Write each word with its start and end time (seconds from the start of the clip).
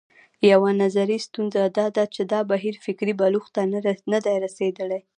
یوه 0.51 0.69
نظري 0.81 1.17
ستونزه 1.27 1.61
دا 1.77 1.85
ده 1.95 2.03
چې 2.13 2.21
دا 2.31 2.39
بهیر 2.51 2.75
فکري 2.85 3.13
بلوغ 3.21 3.45
ته 3.55 3.61
نه 4.11 4.17
دی 4.25 4.35
رسېدلی. 4.45 4.99